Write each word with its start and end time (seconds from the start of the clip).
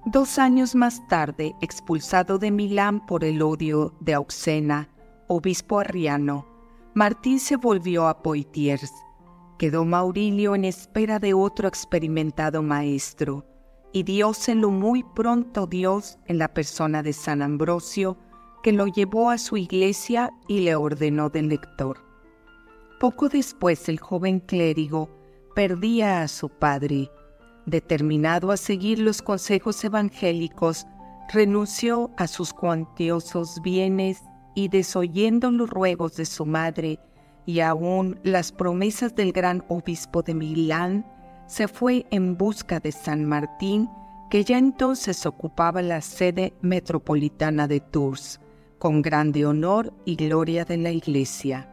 Dos 0.04 0.36
años 0.40 0.74
más 0.74 1.06
tarde, 1.06 1.54
expulsado 1.60 2.40
de 2.40 2.50
Milán 2.50 3.06
por 3.06 3.22
el 3.22 3.40
odio 3.40 3.94
de 4.00 4.14
Auxena, 4.14 4.88
obispo 5.28 5.78
arriano, 5.78 6.57
Martín 6.98 7.38
se 7.38 7.54
volvió 7.54 8.08
a 8.08 8.24
Poitiers. 8.24 8.92
Quedó 9.56 9.84
Maurilio 9.84 10.56
en 10.56 10.64
espera 10.64 11.20
de 11.20 11.32
otro 11.32 11.68
experimentado 11.68 12.60
maestro, 12.60 13.46
y 13.92 14.02
dióselo 14.02 14.70
muy 14.70 15.04
pronto 15.14 15.68
Dios 15.68 16.18
en 16.26 16.38
la 16.38 16.48
persona 16.48 17.04
de 17.04 17.12
San 17.12 17.40
Ambrosio, 17.40 18.18
que 18.64 18.72
lo 18.72 18.88
llevó 18.88 19.30
a 19.30 19.38
su 19.38 19.56
iglesia 19.56 20.32
y 20.48 20.62
le 20.62 20.74
ordenó 20.74 21.30
de 21.30 21.42
lector. 21.42 21.98
Poco 22.98 23.28
después 23.28 23.88
el 23.88 24.00
joven 24.00 24.40
clérigo 24.40 25.08
perdía 25.54 26.22
a 26.22 26.26
su 26.26 26.48
padre. 26.48 27.12
Determinado 27.64 28.50
a 28.50 28.56
seguir 28.56 28.98
los 28.98 29.22
consejos 29.22 29.84
evangélicos, 29.84 30.84
renunció 31.32 32.10
a 32.16 32.26
sus 32.26 32.52
cuantiosos 32.52 33.60
bienes 33.62 34.20
y 34.58 34.66
desoyendo 34.66 35.52
los 35.52 35.70
ruegos 35.70 36.16
de 36.16 36.26
su 36.26 36.44
madre 36.44 36.98
y 37.46 37.60
aún 37.60 38.18
las 38.24 38.50
promesas 38.50 39.14
del 39.14 39.30
gran 39.30 39.64
obispo 39.68 40.24
de 40.24 40.34
Milán, 40.34 41.06
se 41.46 41.68
fue 41.68 42.06
en 42.10 42.36
busca 42.36 42.80
de 42.80 42.90
San 42.90 43.24
Martín, 43.24 43.88
que 44.28 44.42
ya 44.42 44.58
entonces 44.58 45.26
ocupaba 45.26 45.80
la 45.80 46.00
sede 46.00 46.54
metropolitana 46.60 47.68
de 47.68 47.78
Tours, 47.78 48.40
con 48.80 49.00
grande 49.00 49.46
honor 49.46 49.94
y 50.04 50.16
gloria 50.16 50.64
de 50.64 50.78
la 50.78 50.90
iglesia. 50.90 51.70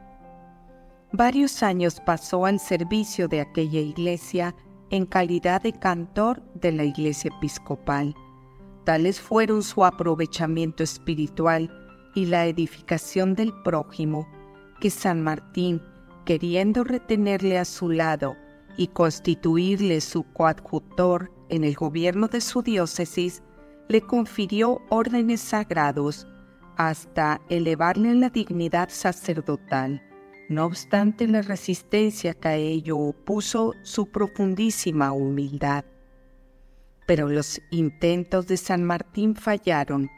Varios 1.12 1.64
años 1.64 2.00
pasó 2.00 2.46
al 2.46 2.60
servicio 2.60 3.28
de 3.28 3.42
aquella 3.42 3.80
iglesia 3.80 4.56
en 4.92 5.08
calidad 5.08 5.64
de 5.64 5.74
cantor 5.74 6.44
de 6.54 6.72
la 6.72 6.84
iglesia 6.84 7.32
episcopal. 7.36 8.14
Tales 8.84 9.20
fueron 9.20 9.64
su 9.64 9.84
aprovechamiento 9.84 10.84
espiritual 10.84 11.82
y 12.16 12.26
la 12.26 12.48
edificación 12.48 13.36
del 13.36 13.54
prójimo, 13.62 14.28
que 14.80 14.90
San 14.90 15.22
Martín, 15.22 15.82
queriendo 16.26 16.84
retenerle 16.84 17.60
a 17.60 17.66
su 17.66 17.90
lado 17.90 18.36
y 18.78 18.88
constituirle 18.88 20.02
su 20.02 20.24
coadjutor 20.24 21.32
en 21.50 21.64
el 21.64 21.76
gobierno 21.76 22.28
de 22.28 22.42
su 22.42 22.64
diócesis, 22.64 23.44
le 23.88 24.02
confirió 24.02 24.82
órdenes 24.90 25.42
sagrados 25.42 26.28
hasta 26.78 27.42
elevarle 27.50 28.10
a 28.10 28.16
la 28.16 28.30
dignidad 28.30 28.90
sacerdotal. 28.90 30.02
No 30.50 30.66
obstante 30.66 31.28
la 31.28 31.42
resistencia 31.42 32.34
que 32.34 32.48
a 32.48 32.56
ello 32.56 32.98
opuso 32.98 33.74
su 33.84 34.08
profundísima 34.08 35.12
humildad. 35.12 35.86
Pero 37.08 37.30
los 37.30 37.62
intentos 37.72 38.48
de 38.48 38.58
San 38.58 38.84
Martín 38.84 39.36
fallaron 39.36 40.10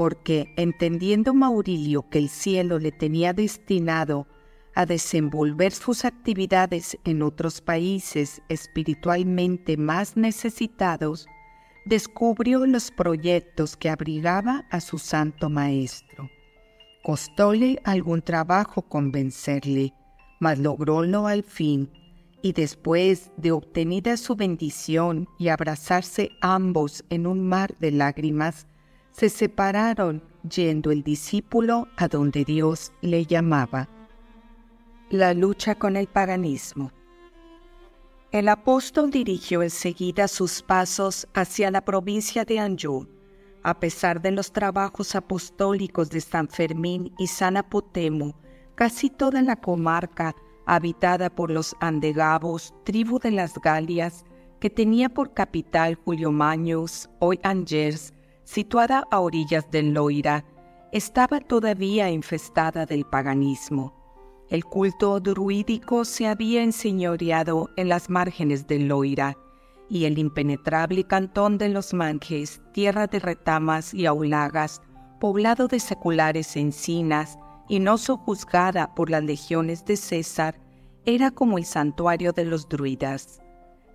porque 0.00 0.50
entendiendo 0.56 1.34
Maurilio 1.34 2.08
que 2.08 2.16
el 2.16 2.30
cielo 2.30 2.78
le 2.78 2.90
tenía 2.90 3.34
destinado 3.34 4.26
a 4.74 4.86
desenvolver 4.86 5.72
sus 5.72 6.06
actividades 6.06 6.96
en 7.04 7.20
otros 7.20 7.60
países 7.60 8.40
espiritualmente 8.48 9.76
más 9.76 10.16
necesitados, 10.16 11.26
descubrió 11.84 12.64
los 12.64 12.90
proyectos 12.90 13.76
que 13.76 13.90
abrigaba 13.90 14.64
a 14.70 14.80
su 14.80 14.96
santo 14.96 15.50
maestro. 15.50 16.30
Costóle 17.02 17.78
algún 17.84 18.22
trabajo 18.22 18.80
convencerle, 18.80 19.92
mas 20.40 20.58
logrólo 20.58 21.26
al 21.26 21.42
fin, 21.42 21.90
y 22.40 22.54
después 22.54 23.32
de 23.36 23.52
obtenida 23.52 24.16
su 24.16 24.34
bendición 24.34 25.28
y 25.38 25.48
abrazarse 25.48 26.30
ambos 26.40 27.04
en 27.10 27.26
un 27.26 27.46
mar 27.46 27.76
de 27.80 27.90
lágrimas, 27.90 28.66
se 29.12 29.28
separaron 29.28 30.22
yendo 30.48 30.90
el 30.90 31.02
discípulo 31.02 31.88
a 31.96 32.08
donde 32.08 32.44
Dios 32.44 32.92
le 33.00 33.26
llamaba. 33.26 33.88
La 35.10 35.34
lucha 35.34 35.74
con 35.74 35.96
el 35.96 36.06
paganismo. 36.06 36.92
El 38.32 38.48
apóstol 38.48 39.10
dirigió 39.10 39.62
enseguida 39.62 40.28
sus 40.28 40.62
pasos 40.62 41.26
hacia 41.34 41.70
la 41.70 41.84
provincia 41.84 42.44
de 42.44 42.60
Anjou. 42.60 43.08
A 43.62 43.80
pesar 43.80 44.22
de 44.22 44.30
los 44.30 44.52
trabajos 44.52 45.14
apostólicos 45.16 46.10
de 46.10 46.20
San 46.20 46.48
Fermín 46.48 47.12
y 47.18 47.26
San 47.26 47.56
Apotemo, 47.56 48.34
casi 48.76 49.10
toda 49.10 49.42
la 49.42 49.56
comarca, 49.56 50.34
habitada 50.64 51.28
por 51.28 51.50
los 51.50 51.74
andegavos, 51.80 52.72
tribu 52.84 53.18
de 53.18 53.32
las 53.32 53.54
Galias, 53.60 54.24
que 54.60 54.70
tenía 54.70 55.08
por 55.08 55.34
capital 55.34 55.96
Julio 55.96 56.30
Magnus, 56.30 57.10
hoy 57.18 57.40
Angers, 57.42 58.14
situada 58.50 59.06
a 59.12 59.20
orillas 59.20 59.70
del 59.70 59.94
Loira, 59.94 60.44
estaba 60.90 61.38
todavía 61.38 62.10
infestada 62.10 62.84
del 62.84 63.04
paganismo. 63.04 63.94
El 64.48 64.64
culto 64.64 65.20
druídico 65.20 66.04
se 66.04 66.26
había 66.26 66.64
enseñoreado 66.64 67.70
en 67.76 67.88
las 67.88 68.10
márgenes 68.10 68.66
del 68.66 68.88
Loira, 68.88 69.36
y 69.88 70.06
el 70.06 70.18
impenetrable 70.18 71.04
cantón 71.04 71.58
de 71.58 71.68
los 71.68 71.94
Manjes, 71.94 72.60
tierra 72.72 73.06
de 73.06 73.20
retamas 73.20 73.94
y 73.94 74.06
aulagas, 74.06 74.82
poblado 75.20 75.68
de 75.68 75.78
seculares 75.78 76.56
encinas 76.56 77.38
y 77.68 77.78
no 77.78 77.98
sojuzgada 77.98 78.96
por 78.96 79.10
las 79.10 79.22
legiones 79.22 79.84
de 79.84 79.96
César, 79.96 80.60
era 81.04 81.30
como 81.30 81.56
el 81.56 81.64
santuario 81.64 82.32
de 82.32 82.46
los 82.46 82.68
druidas. 82.68 83.40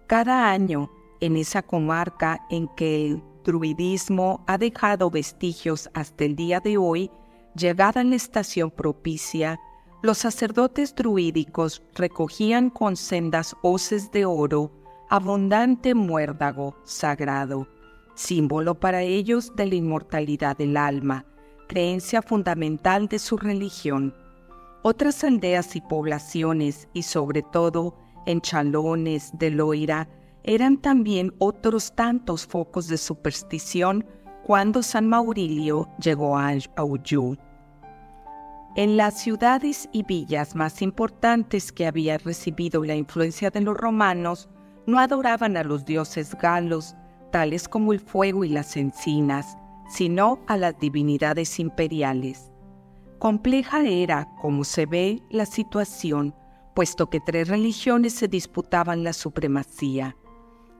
Cada 0.07 0.49
año, 0.49 0.89
en 1.19 1.35
esa 1.35 1.61
comarca 1.61 2.39
en 2.49 2.69
que 2.69 3.05
el 3.05 3.34
druidismo 3.45 4.43
ha 4.47 4.57
dejado 4.57 5.09
vestigios 5.09 5.89
hasta 5.93 6.25
el 6.25 6.35
día 6.35 6.59
de 6.59 6.77
hoy, 6.77 7.09
llegada 7.55 8.03
la 8.03 8.15
estación 8.15 8.71
propicia, 8.71 9.57
los 10.01 10.17
sacerdotes 10.17 10.93
druídicos 10.93 11.81
recogían 11.95 12.69
con 12.69 12.97
sendas 12.97 13.55
hoces 13.61 14.11
de 14.11 14.25
oro 14.25 14.71
abundante 15.09 15.93
muérdago 15.93 16.75
sagrado, 16.83 17.67
símbolo 18.15 18.75
para 18.75 19.03
ellos 19.03 19.55
de 19.55 19.67
la 19.67 19.75
inmortalidad 19.75 20.57
del 20.57 20.77
alma, 20.77 21.25
creencia 21.67 22.21
fundamental 22.21 23.07
de 23.07 23.19
su 23.19 23.37
religión. 23.37 24.15
Otras 24.81 25.23
aldeas 25.23 25.75
y 25.75 25.81
poblaciones, 25.81 26.87
y 26.93 27.03
sobre 27.03 27.43
todo 27.43 27.95
en 28.25 28.41
Chalones 28.41 29.31
de 29.33 29.51
Loira, 29.51 30.09
eran 30.47 30.77
también 30.77 31.33
otros 31.39 31.95
tantos 31.95 32.45
focos 32.45 32.87
de 32.87 32.97
superstición 32.97 34.05
cuando 34.43 34.83
San 34.83 35.07
Maurilio 35.07 35.89
llegó 35.99 36.37
a 36.37 36.53
Auyú. 36.75 37.35
En 38.75 38.95
las 38.95 39.19
ciudades 39.19 39.89
y 39.91 40.03
villas 40.03 40.53
más 40.53 40.83
importantes 40.83 41.71
que 41.71 41.87
había 41.87 42.19
recibido 42.19 42.83
la 42.83 42.93
influencia 42.93 43.49
de 43.49 43.61
los 43.61 43.75
romanos, 43.75 44.47
no 44.85 44.99
adoraban 44.99 45.57
a 45.57 45.63
los 45.63 45.83
dioses 45.83 46.35
galos, 46.35 46.95
tales 47.31 47.67
como 47.67 47.91
el 47.91 47.99
fuego 47.99 48.43
y 48.43 48.49
las 48.49 48.77
encinas, 48.77 49.57
sino 49.89 50.39
a 50.47 50.57
las 50.57 50.77
divinidades 50.77 51.59
imperiales. 51.59 52.51
Compleja 53.17 53.83
era, 53.83 54.29
como 54.41 54.63
se 54.63 54.85
ve, 54.85 55.23
la 55.31 55.47
situación, 55.47 56.35
puesto 56.75 57.09
que 57.09 57.19
tres 57.19 57.47
religiones 57.47 58.13
se 58.13 58.27
disputaban 58.27 59.03
la 59.03 59.13
supremacía. 59.13 60.15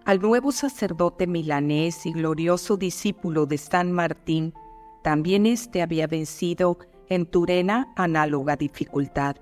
Al 0.05 0.21
nuevo 0.21 0.51
sacerdote 0.51 1.25
milanés 1.25 2.05
y 2.05 2.13
glorioso 2.13 2.77
discípulo 2.77 3.47
de 3.47 3.57
San 3.57 3.91
Martín, 3.91 4.53
también 5.01 5.47
éste 5.47 5.81
había 5.81 6.05
vencido 6.05 6.77
en 7.09 7.25
Turena, 7.25 7.91
análoga 7.95 8.55
dificultad, 8.55 9.37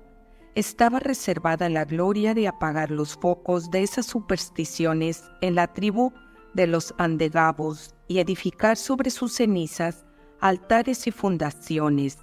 estaba 0.54 1.00
reservada 1.00 1.68
la 1.68 1.84
gloria 1.84 2.32
de 2.32 2.48
apagar 2.48 2.90
los 2.90 3.14
focos 3.14 3.70
de 3.70 3.82
esas 3.82 4.06
supersticiones 4.06 5.22
en 5.42 5.54
la 5.54 5.66
tribu 5.66 6.14
de 6.54 6.66
los 6.66 6.94
andegabos 6.96 7.94
y 8.08 8.20
edificar 8.20 8.78
sobre 8.78 9.10
sus 9.10 9.34
cenizas 9.34 10.06
altares 10.40 11.06
y 11.06 11.10
fundaciones, 11.10 12.18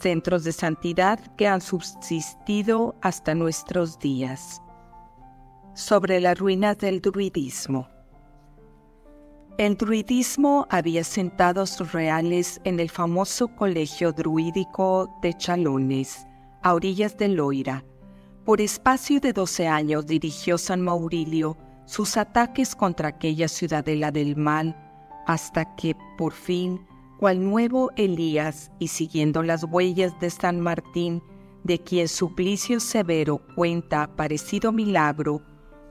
centros 0.00 0.44
de 0.44 0.52
santidad 0.52 1.18
que 1.36 1.46
han 1.46 1.60
subsistido 1.60 2.96
hasta 3.02 3.34
nuestros 3.34 3.98
días. 3.98 4.62
Sobre 5.74 6.20
la 6.20 6.34
ruina 6.34 6.74
del 6.74 7.00
druidismo. 7.00 7.88
El 9.56 9.74
druidismo 9.78 10.66
había 10.68 11.02
sentado 11.02 11.64
sus 11.64 11.92
reales 11.92 12.60
en 12.64 12.78
el 12.78 12.90
famoso 12.90 13.48
colegio 13.48 14.12
druídico 14.12 15.08
de 15.22 15.32
Chalones, 15.32 16.26
a 16.62 16.74
orillas 16.74 17.16
de 17.16 17.28
Loira. 17.28 17.84
Por 18.44 18.60
espacio 18.60 19.18
de 19.18 19.32
doce 19.32 19.66
años 19.66 20.06
dirigió 20.06 20.58
San 20.58 20.82
Maurilio 20.82 21.56
sus 21.86 22.18
ataques 22.18 22.74
contra 22.74 23.08
aquella 23.08 23.48
ciudadela 23.48 24.10
del 24.10 24.36
mal, 24.36 24.76
hasta 25.26 25.74
que, 25.76 25.96
por 26.18 26.34
fin, 26.34 26.84
cual 27.18 27.42
nuevo 27.42 27.90
Elías 27.96 28.70
y 28.78 28.88
siguiendo 28.88 29.42
las 29.42 29.64
huellas 29.64 30.12
de 30.20 30.28
San 30.28 30.60
Martín, 30.60 31.22
de 31.64 31.78
quien 31.78 32.08
suplicio 32.08 32.78
severo 32.78 33.40
cuenta 33.54 34.14
parecido 34.16 34.70
milagro, 34.70 35.40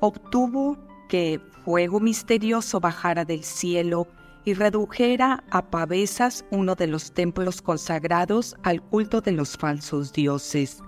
obtuvo 0.02 0.78
que 1.08 1.40
fuego 1.64 2.00
misterioso 2.00 2.80
bajara 2.80 3.24
del 3.24 3.44
cielo 3.44 4.08
y 4.44 4.54
redujera 4.56 5.44
a 5.52 5.70
pavesas 5.70 6.44
uno 6.52 6.76
de 6.76 6.88
los 6.88 7.14
templos 7.14 7.62
consagrados 7.62 8.56
al 8.64 8.82
culto 8.82 9.22
de 9.22 9.32
los 9.32 9.56
falsos 9.56 10.12
dioses. 10.12 10.82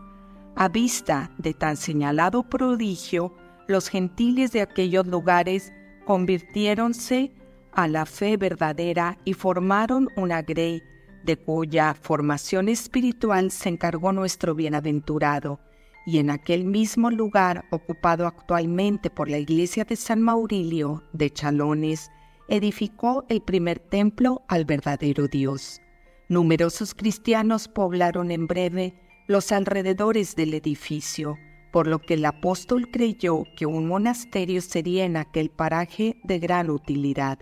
A 0.56 0.68
vista 0.68 1.31
de 1.38 1.54
tan 1.54 1.77
señalado 1.77 2.44
prodigio, 2.44 3.33
los 3.68 3.89
gentiles 3.89 4.51
de 4.51 4.62
aquellos 4.62 5.06
lugares 5.07 5.71
convirtiéronse 6.06 7.31
a 7.71 7.88
la 7.88 8.06
fe 8.06 8.38
verdadera 8.38 9.18
y 9.24 9.33
formaron 9.33 10.10
una 10.18 10.42
grey 10.42 10.81
de 11.24 11.38
cuya 11.38 11.94
formación 11.94 12.68
espiritual 12.68 13.51
se 13.51 13.69
encargó 13.69 14.12
nuestro 14.12 14.56
bienaventurado 14.56 15.60
y 16.06 16.18
en 16.18 16.30
aquel 16.30 16.66
mismo 16.66 17.10
lugar 17.10 17.66
ocupado 17.72 18.28
actualmente 18.28 19.10
por 19.10 19.30
la 19.30 19.38
iglesia 19.38 19.86
de 19.86 19.96
San 19.96 20.22
Maurilio 20.22 21.04
de 21.14 21.30
Chalones, 21.30 22.12
edificó 22.50 23.26
el 23.30 23.42
primer 23.42 23.80
templo 23.80 24.44
al 24.48 24.66
verdadero 24.66 25.28
Dios. 25.28 25.82
Numerosos 26.30 26.94
cristianos 26.94 27.68
poblaron 27.68 28.32
en 28.32 28.48
breve 28.48 28.96
los 29.28 29.52
alrededores 29.52 30.36
del 30.36 30.54
edificio, 30.54 31.38
por 31.72 31.88
lo 31.88 32.00
que 32.00 32.16
el 32.16 32.26
apóstol 32.26 32.90
creyó 32.92 33.44
que 33.56 33.66
un 33.66 33.88
monasterio 33.88 34.62
sería 34.62 35.06
en 35.06 35.18
aquel 35.18 35.50
paraje 35.50 36.18
de 36.24 36.40
gran 36.40 36.70
utilidad. 36.70 37.40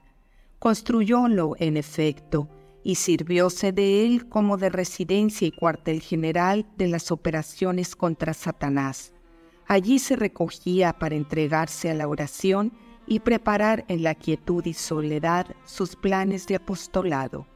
Construyólo, 0.60 1.56
en 1.58 1.78
efecto, 1.78 2.48
y 2.84 2.96
sirvióse 2.96 3.72
de 3.72 4.06
él 4.06 4.28
como 4.28 4.58
de 4.58 4.70
residencia 4.70 5.48
y 5.48 5.52
cuartel 5.52 6.02
general 6.02 6.66
de 6.78 6.88
las 6.88 7.12
operaciones 7.12 7.96
contra 7.96 8.34
Satanás. 8.34 9.14
Allí 9.68 10.00
se 10.00 10.16
recogía 10.16 10.94
para 10.94 11.16
entregarse 11.16 11.90
a 11.90 11.94
la 11.94 12.08
oración 12.08 12.74
y 13.08 13.20
preparar 13.20 13.86
en 13.88 14.04
la 14.04 14.16
quietud 14.16 14.66
y 14.66 14.74
soledad 14.74 15.56
sus 15.66 15.96
planes 15.96 16.48
de 16.48 16.56
apostolado. 16.56 17.48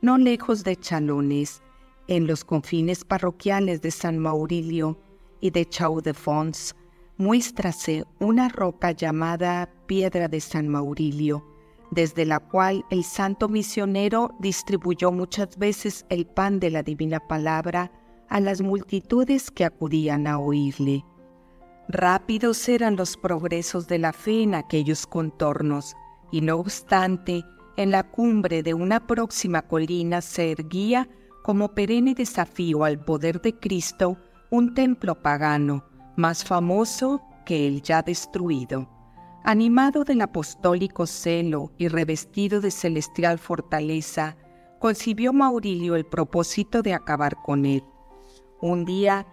No 0.00 0.18
lejos 0.18 0.64
de 0.64 0.76
Chalones, 0.76 1.62
en 2.08 2.26
los 2.26 2.44
confines 2.44 3.04
parroquiales 3.04 3.80
de 3.80 3.90
San 3.90 4.18
Maurilio 4.18 4.98
y 5.40 5.50
de 5.50 5.66
Chau-de-Fonds, 5.66 6.74
muéstrase 7.16 8.04
una 8.18 8.48
roca 8.48 8.92
llamada 8.92 9.72
Piedra 9.86 10.28
de 10.28 10.40
San 10.40 10.68
Maurilio, 10.68 11.51
desde 11.92 12.24
la 12.24 12.40
cual 12.40 12.86
el 12.88 13.04
santo 13.04 13.50
misionero 13.50 14.34
distribuyó 14.40 15.12
muchas 15.12 15.58
veces 15.58 16.06
el 16.08 16.26
pan 16.26 16.58
de 16.58 16.70
la 16.70 16.82
divina 16.82 17.20
palabra 17.20 17.92
a 18.30 18.40
las 18.40 18.62
multitudes 18.62 19.50
que 19.50 19.66
acudían 19.66 20.26
a 20.26 20.38
oírle. 20.38 21.04
Rápidos 21.88 22.66
eran 22.70 22.96
los 22.96 23.18
progresos 23.18 23.88
de 23.88 23.98
la 23.98 24.14
fe 24.14 24.42
en 24.42 24.54
aquellos 24.54 25.06
contornos, 25.06 25.94
y 26.30 26.40
no 26.40 26.56
obstante, 26.56 27.44
en 27.76 27.90
la 27.90 28.04
cumbre 28.04 28.62
de 28.62 28.72
una 28.72 29.06
próxima 29.06 29.60
colina 29.60 30.22
se 30.22 30.52
erguía, 30.52 31.10
como 31.42 31.74
perenne 31.74 32.14
desafío 32.14 32.84
al 32.84 33.04
poder 33.04 33.42
de 33.42 33.58
Cristo, 33.58 34.16
un 34.50 34.72
templo 34.72 35.20
pagano, 35.20 35.84
más 36.16 36.42
famoso 36.42 37.20
que 37.44 37.66
el 37.66 37.82
ya 37.82 38.00
destruido. 38.00 38.88
Animado 39.44 40.04
del 40.04 40.20
apostólico 40.20 41.04
celo 41.04 41.72
y 41.76 41.88
revestido 41.88 42.60
de 42.60 42.70
celestial 42.70 43.40
fortaleza, 43.40 44.36
concibió 44.78 45.32
Maurilio 45.32 45.96
el 45.96 46.06
propósito 46.06 46.80
de 46.80 46.94
acabar 46.94 47.36
con 47.44 47.66
él. 47.66 47.82
Un 48.60 48.84
día, 48.84 49.26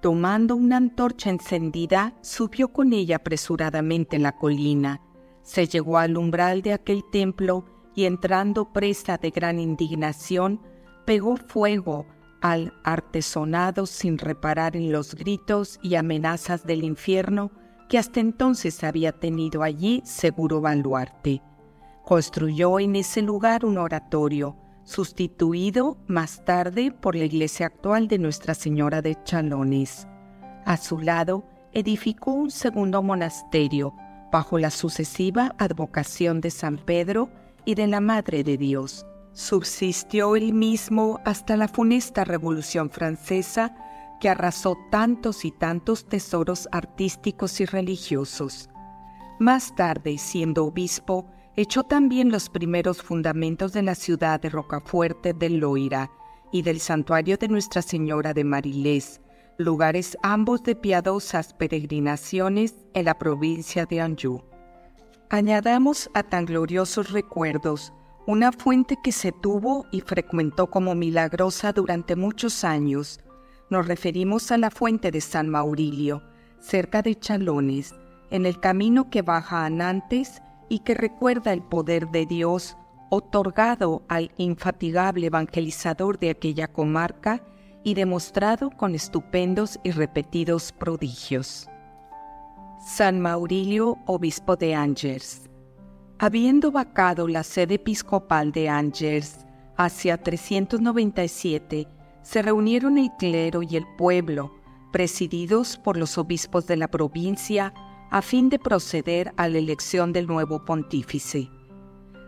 tomando 0.00 0.54
una 0.54 0.76
antorcha 0.76 1.30
encendida, 1.30 2.14
subió 2.20 2.68
con 2.68 2.92
ella 2.92 3.16
apresuradamente 3.16 4.14
en 4.14 4.22
la 4.22 4.36
colina. 4.36 5.02
Se 5.42 5.66
llegó 5.66 5.98
al 5.98 6.16
umbral 6.16 6.62
de 6.62 6.74
aquel 6.74 7.02
templo 7.10 7.64
y 7.96 8.04
entrando 8.04 8.72
presa 8.72 9.18
de 9.18 9.30
gran 9.30 9.58
indignación, 9.58 10.60
pegó 11.04 11.36
fuego 11.36 12.06
al 12.42 12.72
artesonado 12.84 13.86
sin 13.86 14.18
reparar 14.18 14.76
en 14.76 14.92
los 14.92 15.16
gritos 15.16 15.80
y 15.82 15.96
amenazas 15.96 16.64
del 16.64 16.84
infierno 16.84 17.50
que 17.88 17.98
hasta 17.98 18.20
entonces 18.20 18.82
había 18.84 19.12
tenido 19.12 19.62
allí 19.62 20.02
seguro 20.04 20.60
baluarte. 20.60 21.42
Construyó 22.04 22.78
en 22.80 22.96
ese 22.96 23.22
lugar 23.22 23.64
un 23.64 23.78
oratorio, 23.78 24.56
sustituido 24.84 25.96
más 26.06 26.44
tarde 26.44 26.92
por 26.92 27.16
la 27.16 27.24
iglesia 27.24 27.66
actual 27.66 28.06
de 28.06 28.18
Nuestra 28.18 28.54
Señora 28.54 29.02
de 29.02 29.16
Chalones. 29.24 30.06
A 30.64 30.76
su 30.76 31.00
lado, 31.00 31.44
edificó 31.72 32.32
un 32.32 32.50
segundo 32.50 33.02
monasterio, 33.02 33.94
bajo 34.30 34.58
la 34.58 34.70
sucesiva 34.70 35.54
advocación 35.58 36.40
de 36.40 36.50
San 36.50 36.78
Pedro 36.78 37.30
y 37.64 37.74
de 37.74 37.86
la 37.86 38.00
Madre 38.00 38.44
de 38.44 38.56
Dios. 38.56 39.04
Subsistió 39.32 40.36
él 40.36 40.52
mismo 40.52 41.20
hasta 41.24 41.56
la 41.56 41.68
funesta 41.68 42.24
Revolución 42.24 42.88
Francesa, 42.90 43.74
que 44.20 44.28
arrasó 44.28 44.76
tantos 44.90 45.44
y 45.44 45.50
tantos 45.50 46.06
tesoros 46.06 46.68
artísticos 46.72 47.60
y 47.60 47.66
religiosos. 47.66 48.68
Más 49.38 49.74
tarde, 49.74 50.18
siendo 50.18 50.64
obispo, 50.64 51.26
echó 51.56 51.82
también 51.82 52.30
los 52.30 52.48
primeros 52.48 53.02
fundamentos 53.02 53.72
de 53.72 53.82
la 53.82 53.94
ciudad 53.94 54.40
de 54.40 54.50
Rocafuerte 54.50 55.34
del 55.34 55.58
Loira 55.58 56.10
y 56.52 56.62
del 56.62 56.80
santuario 56.80 57.36
de 57.36 57.48
Nuestra 57.48 57.82
Señora 57.82 58.32
de 58.32 58.44
Marilés, 58.44 59.20
lugares 59.58 60.16
ambos 60.22 60.62
de 60.62 60.76
piadosas 60.76 61.54
peregrinaciones 61.54 62.74
en 62.94 63.04
la 63.06 63.18
provincia 63.18 63.86
de 63.86 64.00
Anjou. 64.00 64.42
Añadamos 65.30 66.10
a 66.14 66.22
tan 66.22 66.44
gloriosos 66.44 67.10
recuerdos 67.10 67.92
una 68.26 68.50
fuente 68.52 68.98
que 69.02 69.12
se 69.12 69.32
tuvo 69.32 69.86
y 69.92 70.00
frecuentó 70.00 70.68
como 70.68 70.94
milagrosa 70.94 71.72
durante 71.72 72.16
muchos 72.16 72.64
años, 72.64 73.20
nos 73.70 73.86
referimos 73.86 74.50
a 74.52 74.58
la 74.58 74.70
fuente 74.70 75.10
de 75.10 75.20
San 75.20 75.48
Maurilio, 75.48 76.22
cerca 76.60 77.02
de 77.02 77.14
Chalones, 77.18 77.94
en 78.30 78.46
el 78.46 78.60
camino 78.60 79.10
que 79.10 79.22
baja 79.22 79.64
a 79.64 79.70
Nantes 79.70 80.42
y 80.68 80.80
que 80.80 80.94
recuerda 80.94 81.52
el 81.52 81.62
poder 81.62 82.08
de 82.08 82.26
Dios 82.26 82.76
otorgado 83.10 84.02
al 84.08 84.32
infatigable 84.36 85.28
evangelizador 85.28 86.18
de 86.18 86.30
aquella 86.30 86.68
comarca 86.68 87.42
y 87.84 87.94
demostrado 87.94 88.70
con 88.70 88.94
estupendos 88.94 89.78
y 89.84 89.92
repetidos 89.92 90.72
prodigios. 90.72 91.68
San 92.84 93.20
Maurilio, 93.20 93.98
obispo 94.06 94.56
de 94.56 94.74
Angers. 94.74 95.48
Habiendo 96.18 96.72
vacado 96.72 97.28
la 97.28 97.42
sede 97.42 97.74
episcopal 97.74 98.50
de 98.50 98.68
Angers 98.68 99.44
hacia 99.76 100.16
397, 100.18 101.86
se 102.26 102.42
reunieron 102.42 102.98
el 102.98 103.12
clero 103.16 103.62
y 103.62 103.76
el 103.76 103.86
pueblo, 103.96 104.52
presididos 104.90 105.78
por 105.78 105.96
los 105.96 106.18
obispos 106.18 106.66
de 106.66 106.76
la 106.76 106.88
provincia, 106.88 107.72
a 108.10 108.20
fin 108.20 108.48
de 108.48 108.58
proceder 108.58 109.32
a 109.36 109.48
la 109.48 109.58
elección 109.58 110.12
del 110.12 110.26
nuevo 110.26 110.64
pontífice. 110.64 111.48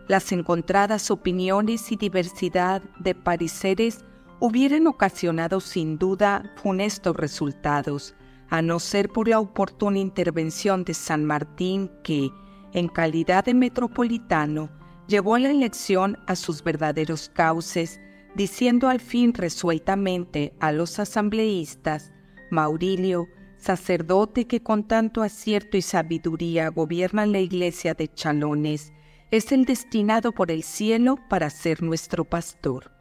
Las 0.07 0.31
encontradas 0.31 1.11
opiniones 1.11 1.91
y 1.91 1.97
diversidad 1.97 2.81
de 2.99 3.13
pareceres 3.13 4.05
hubieran 4.39 4.87
ocasionado 4.87 5.59
sin 5.59 5.97
duda 5.97 6.49
funestos 6.63 7.17
resultados, 7.17 8.15
a 8.49 8.61
no 8.61 8.79
ser 8.79 9.09
por 9.09 9.27
la 9.27 9.41
oportuna 9.41 9.99
intervención 9.99 10.85
de 10.85 10.93
San 10.93 11.25
Martín 11.25 11.91
que, 12.05 12.31
en 12.71 12.87
calidad 12.87 13.43
de 13.43 13.53
metropolitano, 13.53 14.69
llevó 15.07 15.37
la 15.37 15.51
elección 15.51 16.17
a 16.25 16.37
sus 16.37 16.63
verdaderos 16.63 17.29
cauces, 17.33 17.99
diciendo 18.39 18.87
al 18.87 19.01
fin 19.01 19.33
resueltamente 19.33 20.53
a 20.61 20.71
los 20.71 20.97
asambleístas, 20.97 22.13
Maurilio, 22.49 23.27
sacerdote 23.57 24.47
que 24.47 24.63
con 24.63 24.87
tanto 24.87 25.23
acierto 25.23 25.75
y 25.75 25.81
sabiduría 25.81 26.69
gobierna 26.69 27.25
la 27.25 27.39
iglesia 27.39 27.95
de 27.95 28.07
Chalones, 28.07 28.93
es 29.29 29.51
el 29.51 29.65
destinado 29.65 30.31
por 30.31 30.51
el 30.51 30.63
cielo 30.63 31.17
para 31.27 31.49
ser 31.49 31.83
nuestro 31.83 32.23
pastor. 32.23 32.93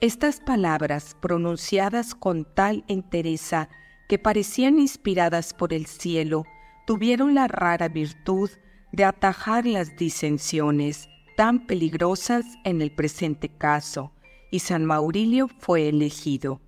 Estas 0.00 0.40
palabras, 0.40 1.14
pronunciadas 1.20 2.14
con 2.14 2.46
tal 2.46 2.84
entereza 2.88 3.68
que 4.08 4.18
parecían 4.18 4.78
inspiradas 4.78 5.52
por 5.52 5.74
el 5.74 5.84
cielo, 5.84 6.46
tuvieron 6.86 7.34
la 7.34 7.48
rara 7.48 7.88
virtud 7.88 8.48
de 8.92 9.04
atajar 9.04 9.66
las 9.66 9.94
disensiones 9.94 11.10
tan 11.36 11.66
peligrosas 11.66 12.46
en 12.64 12.80
el 12.80 12.92
presente 12.92 13.50
caso, 13.50 14.14
y 14.54 14.60
San 14.60 14.84
Maurilio 14.84 15.48
fue 15.58 15.88
elegido. 15.88 16.60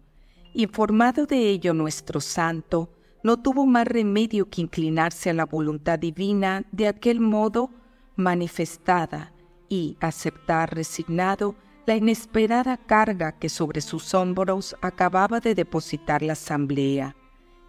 Informado 0.55 1.25
de 1.25 1.50
ello 1.50 1.73
nuestro 1.73 2.21
santo, 2.21 2.90
no 3.23 3.37
tuvo 3.37 3.64
más 3.64 3.87
remedio 3.87 4.50
que 4.50 4.61
inclinarse 4.61 5.31
a 5.31 5.35
la 5.35 5.47
voluntad 5.47 5.97
divina 5.97 6.64
de 6.73 6.88
aquel 6.88 7.21
modo 7.21 7.71
manifestada 8.16 9.33
y 9.69 9.97
aceptar 10.00 10.75
resignado 10.75 11.55
la 11.87 11.95
inesperada 11.95 12.76
carga 12.76 13.38
que 13.38 13.49
sobre 13.49 13.81
sus 13.81 14.14
hombros 14.14 14.75
acababa 14.83 15.38
de 15.38 15.55
depositar 15.55 16.23
la 16.23 16.33
asamblea. 16.33 17.14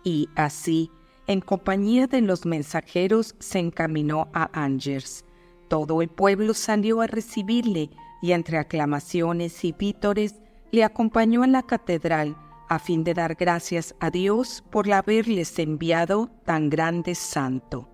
Y 0.03 0.29
así, 0.35 0.89
en 1.27 1.41
compañía 1.41 2.07
de 2.07 2.21
los 2.21 2.43
mensajeros, 2.43 3.35
se 3.37 3.59
encaminó 3.59 4.29
a 4.33 4.49
Angers. 4.63 5.25
Todo 5.67 6.01
el 6.01 6.09
pueblo 6.09 6.55
salió 6.55 7.01
a 7.01 7.07
recibirle 7.07 7.91
y 8.21 8.31
entre 8.31 8.57
aclamaciones 8.57 9.63
y 9.63 9.71
vítores 9.71 10.35
le 10.71 10.83
acompañó 10.83 11.43
a 11.43 11.47
la 11.47 11.63
catedral 11.63 12.35
a 12.69 12.79
fin 12.79 13.03
de 13.03 13.13
dar 13.13 13.35
gracias 13.35 13.95
a 13.99 14.09
Dios 14.09 14.63
por 14.69 14.91
haberles 14.91 15.57
enviado 15.59 16.29
tan 16.45 16.69
grande 16.69 17.15
santo. 17.15 17.89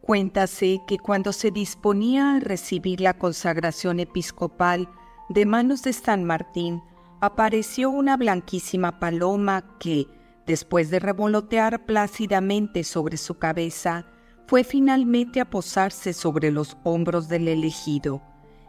Cuéntase 0.00 0.80
que 0.86 0.98
cuando 0.98 1.32
se 1.32 1.50
disponía 1.50 2.36
a 2.36 2.40
recibir 2.40 3.00
la 3.00 3.18
consagración 3.18 4.00
episcopal 4.00 4.88
de 5.28 5.44
manos 5.44 5.82
de 5.82 5.92
San 5.92 6.24
Martín, 6.24 6.82
apareció 7.20 7.90
una 7.90 8.16
blanquísima 8.16 9.00
paloma 9.00 9.76
que, 9.78 10.06
después 10.46 10.90
de 10.90 11.00
revolotear 11.00 11.84
plácidamente 11.84 12.84
sobre 12.84 13.16
su 13.16 13.38
cabeza, 13.38 14.06
fue 14.46 14.64
finalmente 14.64 15.40
a 15.40 15.50
posarse 15.50 16.14
sobre 16.14 16.50
los 16.50 16.78
hombros 16.84 17.28
del 17.28 17.48
elegido, 17.48 18.22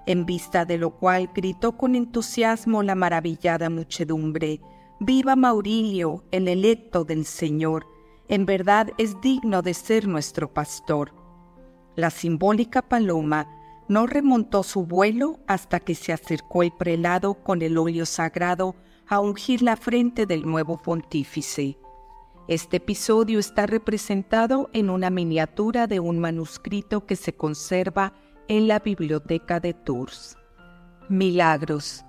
en 0.06 0.26
vista 0.26 0.66
de 0.66 0.78
lo 0.78 0.92
cual 0.92 1.30
gritó 1.34 1.78
con 1.78 1.96
entusiasmo 1.96 2.84
la 2.84 2.96
maravillada 2.96 3.70
muchedumbre, 3.70 4.62
Viva 5.00 5.36
Maurilio, 5.36 6.26
el 6.32 6.48
electo 6.48 7.06
del 7.06 7.26
Señor, 7.26 7.88
en 8.28 8.46
verdad 8.46 8.92
es 8.98 9.20
digno 9.22 9.62
de 9.62 9.74
ser 9.74 10.08
nuestro 10.08 10.54
pastor. 10.54 11.14
La 11.96 12.10
simbólica 12.10 12.82
paloma 12.82 13.48
no 13.88 14.06
remontó 14.08 14.64
su 14.64 14.86
vuelo 14.86 15.40
hasta 15.48 15.80
que 15.80 15.96
se 15.96 16.14
acercó 16.14 16.64
el 16.64 16.72
prelado 16.72 17.34
con 17.34 17.62
el 17.62 17.78
óleo 17.78 18.06
sagrado 18.06 18.76
a 19.08 19.20
ungir 19.20 19.62
la 19.64 19.76
frente 19.76 20.26
del 20.26 20.46
nuevo 20.46 20.78
pontífice. 20.78 21.78
Este 22.48 22.78
episodio 22.78 23.40
está 23.40 23.66
representado 23.66 24.70
en 24.74 24.90
una 24.90 25.10
miniatura 25.10 25.88
de 25.88 26.00
un 26.00 26.20
manuscrito 26.20 27.06
que 27.06 27.16
se 27.16 27.34
conserva 27.34 28.14
en 28.50 28.68
la 28.68 28.80
biblioteca 28.80 29.60
de 29.60 29.76
Tours. 29.76 30.36
Milagros. 31.08 32.04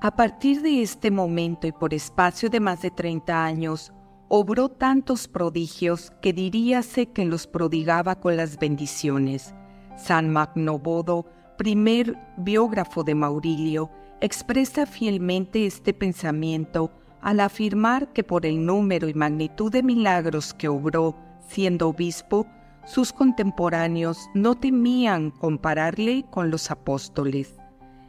A 0.00 0.14
partir 0.14 0.62
de 0.62 0.80
este 0.80 1.10
momento 1.10 1.66
y 1.66 1.72
por 1.72 1.92
espacio 1.92 2.48
de 2.48 2.60
más 2.60 2.82
de 2.82 2.92
30 2.92 3.44
años, 3.44 3.92
obró 4.28 4.68
tantos 4.68 5.26
prodigios 5.26 6.12
que 6.22 6.32
diríase 6.32 7.06
que 7.06 7.24
los 7.24 7.48
prodigaba 7.48 8.14
con 8.20 8.36
las 8.36 8.58
bendiciones. 8.58 9.54
San 9.96 10.32
Magnobodo, 10.32 11.26
primer 11.58 12.16
biógrafo 12.36 13.02
de 13.02 13.16
Maurilio, 13.16 13.90
expresa 14.20 14.86
fielmente 14.86 15.66
este 15.66 15.92
pensamiento 15.92 16.92
al 17.20 17.40
afirmar 17.40 18.12
que 18.12 18.22
por 18.22 18.46
el 18.46 18.64
número 18.64 19.08
y 19.08 19.14
magnitud 19.14 19.72
de 19.72 19.82
milagros 19.82 20.54
que 20.54 20.68
obró 20.68 21.16
siendo 21.48 21.88
obispo, 21.88 22.46
sus 22.84 23.12
contemporáneos 23.12 24.28
no 24.34 24.54
temían 24.54 25.30
compararle 25.30 26.24
con 26.30 26.50
los 26.50 26.70
apóstoles. 26.70 27.56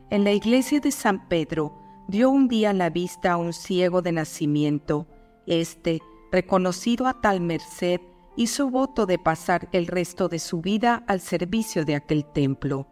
En 0.09 0.23
la 0.23 0.31
iglesia 0.31 0.79
de 0.79 0.91
San 0.91 1.27
Pedro, 1.27 1.73
dio 2.07 2.29
un 2.29 2.47
día 2.47 2.73
la 2.73 2.89
vista 2.89 3.33
a 3.33 3.37
un 3.37 3.53
ciego 3.53 4.01
de 4.01 4.11
nacimiento. 4.11 5.07
Este, 5.47 6.01
reconocido 6.31 7.07
a 7.07 7.21
tal 7.21 7.41
merced, 7.41 7.99
hizo 8.35 8.69
voto 8.69 9.05
de 9.05 9.19
pasar 9.19 9.69
el 9.71 9.87
resto 9.87 10.27
de 10.27 10.39
su 10.39 10.61
vida 10.61 11.03
al 11.07 11.19
servicio 11.19 11.85
de 11.85 11.95
aquel 11.95 12.25
templo. 12.25 12.87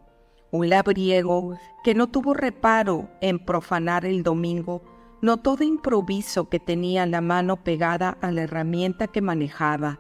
Un 0.52 0.70
labriego, 0.70 1.58
que 1.84 1.96
no 1.96 2.08
tuvo 2.08 2.34
reparo 2.34 3.10
en 3.22 3.40
profanar 3.40 4.06
el 4.06 4.22
domingo, 4.24 4.84
notó 5.22 5.56
de 5.56 5.66
improviso 5.66 6.50
que 6.50 6.60
tenía 6.60 7.06
la 7.06 7.22
mano 7.22 7.64
pegada 7.64 8.18
a 8.22 8.32
la 8.32 8.44
herramienta 8.44 9.08
que 9.08 9.22
manejaba. 9.22 10.00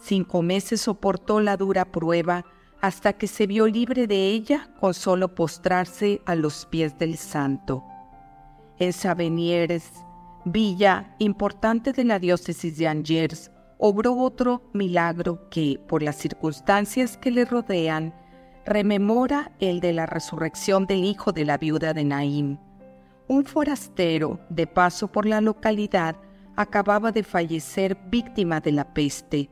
Cinco 0.00 0.42
meses 0.42 0.80
soportó 0.80 1.40
la 1.40 1.56
dura 1.56 1.84
prueba 1.84 2.44
hasta 2.80 3.12
que 3.12 3.26
se 3.26 3.46
vio 3.46 3.66
libre 3.66 4.06
de 4.06 4.28
ella 4.28 4.70
con 4.80 4.94
solo 4.94 5.34
postrarse 5.34 6.22
a 6.24 6.34
los 6.34 6.66
pies 6.66 6.98
del 6.98 7.16
santo 7.16 7.84
en 8.80 8.94
Sabenieres, 8.94 9.92
villa 10.44 11.14
importante 11.18 11.92
de 11.92 12.02
la 12.04 12.18
diócesis 12.18 12.78
de 12.78 12.88
Angers, 12.88 13.50
obró 13.78 14.16
otro 14.16 14.62
milagro 14.72 15.48
que, 15.50 15.78
por 15.86 16.02
las 16.02 16.16
circunstancias 16.16 17.18
que 17.18 17.30
le 17.30 17.44
rodean, 17.44 18.14
rememora 18.64 19.52
el 19.60 19.80
de 19.80 19.92
la 19.92 20.06
resurrección 20.06 20.86
del 20.86 21.04
hijo 21.04 21.32
de 21.32 21.44
la 21.44 21.58
viuda 21.58 21.92
de 21.92 22.04
Naim. 22.04 22.58
Un 23.28 23.44
forastero, 23.44 24.40
de 24.48 24.66
paso 24.66 25.08
por 25.08 25.26
la 25.26 25.42
localidad, 25.42 26.16
acababa 26.56 27.12
de 27.12 27.22
fallecer 27.22 27.96
víctima 28.10 28.60
de 28.60 28.72
la 28.72 28.94
peste. 28.94 29.50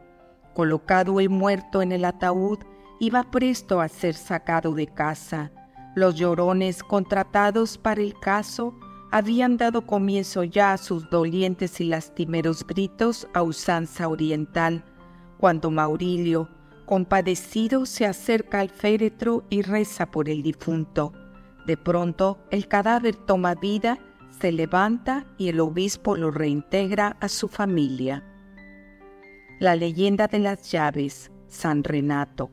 Colocado 0.59 1.21
el 1.21 1.31
muerto 1.31 1.83
en 1.83 1.93
el 1.93 2.05
ataúd, 2.05 2.59
iba 2.99 3.23
presto 3.23 3.81
a 3.81 3.87
ser 3.87 4.15
sacado 4.15 4.75
de 4.75 4.89
casa. 4.89 5.53
Los 5.95 6.17
llorones 6.17 6.83
contratados 6.83 7.79
para 7.79 8.01
el 8.01 8.19
caso 8.19 8.75
habían 9.13 9.57
dado 9.57 9.87
comienzo 9.87 10.43
ya 10.43 10.73
a 10.73 10.77
sus 10.77 11.09
dolientes 11.11 11.81
y 11.81 11.85
lastimeros 11.85 12.67
gritos 12.67 13.29
a 13.35 13.43
usanza 13.43 14.09
oriental, 14.09 14.85
cuando 15.39 15.71
Maurilio, 15.71 16.49
compadecido, 16.87 17.87
se 17.87 18.05
acerca 18.05 18.59
al 18.59 18.71
féretro 18.71 19.45
y 19.51 19.63
reza 19.63 20.11
por 20.11 20.29
el 20.29 20.43
difunto. 20.43 21.13
De 21.69 21.77
pronto, 21.77 22.41
el 22.51 22.67
cadáver 22.67 23.15
toma 23.15 23.55
vida, 23.55 24.01
se 24.41 24.51
levanta 24.51 25.25
y 25.39 25.51
el 25.51 25.61
obispo 25.61 26.17
lo 26.17 26.33
reintegra 26.33 27.17
a 27.21 27.29
su 27.29 27.47
familia. 27.47 28.25
La 29.61 29.75
leyenda 29.75 30.29
de 30.29 30.39
las 30.39 30.71
llaves, 30.71 31.33
San 31.49 31.83
Renato. 31.83 32.53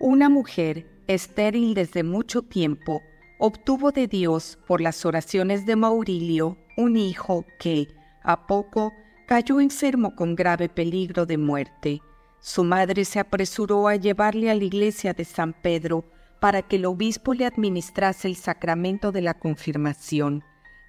Una 0.00 0.28
mujer, 0.28 0.84
estéril 1.06 1.74
desde 1.74 2.02
mucho 2.02 2.42
tiempo, 2.42 3.02
obtuvo 3.38 3.92
de 3.92 4.08
Dios, 4.08 4.58
por 4.66 4.80
las 4.80 5.06
oraciones 5.06 5.64
de 5.64 5.76
Maurilio, 5.76 6.58
un 6.76 6.96
hijo 6.96 7.44
que, 7.60 7.86
a 8.24 8.48
poco, 8.48 8.92
cayó 9.28 9.60
enfermo 9.60 10.16
con 10.16 10.34
grave 10.34 10.68
peligro 10.68 11.24
de 11.24 11.38
muerte. 11.38 12.02
Su 12.40 12.64
madre 12.64 13.04
se 13.04 13.20
apresuró 13.20 13.86
a 13.86 13.94
llevarle 13.94 14.50
a 14.50 14.56
la 14.56 14.64
iglesia 14.64 15.12
de 15.12 15.24
San 15.24 15.52
Pedro 15.52 16.04
para 16.40 16.62
que 16.62 16.76
el 16.76 16.86
obispo 16.86 17.32
le 17.32 17.46
administrase 17.46 18.26
el 18.26 18.34
sacramento 18.34 19.12
de 19.12 19.22
la 19.22 19.34
confirmación, 19.34 20.42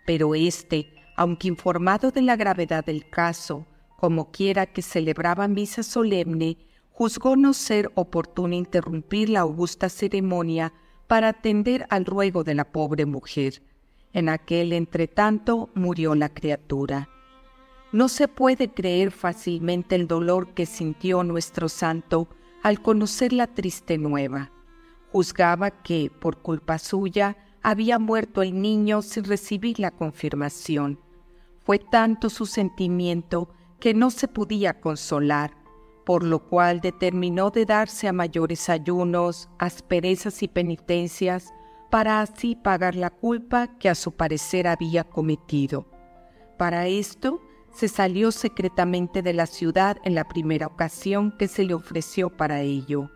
pero 0.07 0.33
éste, 0.33 0.91
aunque 1.15 1.49
informado 1.49 2.09
de 2.09 2.23
la 2.23 2.35
gravedad 2.35 2.83
del 2.83 3.07
caso, 3.11 3.67
como 3.99 4.31
quiera 4.31 4.65
que 4.65 4.81
celebraba 4.81 5.49
misa 5.49 5.83
solemne, 5.83 6.57
juzgó 6.89 7.35
no 7.35 7.53
ser 7.53 7.91
oportuno 7.95 8.55
interrumpir 8.55 9.29
la 9.29 9.41
augusta 9.41 9.89
ceremonia 9.89 10.71
para 11.07 11.27
atender 11.27 11.85
al 11.89 12.05
ruego 12.05 12.45
de 12.45 12.55
la 12.55 12.63
pobre 12.63 13.05
mujer. 13.05 13.61
En 14.13 14.29
aquel 14.29 14.71
entretanto 14.71 15.69
murió 15.75 16.15
la 16.15 16.29
criatura. 16.29 17.09
No 17.91 18.07
se 18.07 18.29
puede 18.29 18.69
creer 18.69 19.11
fácilmente 19.11 19.95
el 19.95 20.07
dolor 20.07 20.53
que 20.53 20.65
sintió 20.65 21.25
nuestro 21.25 21.67
santo 21.67 22.29
al 22.63 22.81
conocer 22.81 23.33
la 23.33 23.47
triste 23.47 23.97
nueva. 23.97 24.49
Juzgaba 25.11 25.71
que, 25.71 26.09
por 26.09 26.37
culpa 26.37 26.79
suya, 26.79 27.35
había 27.61 27.99
muerto 27.99 28.43
el 28.43 28.61
niño 28.61 29.01
sin 29.01 29.25
recibir 29.25 29.77
la 29.77 29.91
confirmación. 29.91 31.01
Fue 31.65 31.79
tanto 31.79 32.29
su 32.29 32.45
sentimiento 32.45 33.49
que 33.79 33.93
no 33.93 34.11
se 34.11 34.27
podía 34.27 34.79
consolar, 34.79 35.51
por 36.05 36.23
lo 36.23 36.47
cual 36.47 36.81
determinó 36.81 37.51
de 37.51 37.65
darse 37.65 38.07
a 38.07 38.13
mayores 38.13 38.69
ayunos, 38.69 39.49
asperezas 39.59 40.41
y 40.43 40.47
penitencias, 40.47 41.53
para 41.89 42.21
así 42.21 42.55
pagar 42.55 42.95
la 42.95 43.09
culpa 43.09 43.77
que 43.79 43.89
a 43.89 43.95
su 43.95 44.11
parecer 44.11 44.67
había 44.67 45.03
cometido. 45.03 45.85
Para 46.57 46.87
esto, 46.87 47.41
se 47.73 47.87
salió 47.87 48.31
secretamente 48.31 49.21
de 49.21 49.33
la 49.33 49.45
ciudad 49.45 49.97
en 50.03 50.15
la 50.15 50.27
primera 50.27 50.67
ocasión 50.67 51.31
que 51.37 51.47
se 51.47 51.63
le 51.63 51.73
ofreció 51.73 52.29
para 52.29 52.61
ello, 52.61 53.09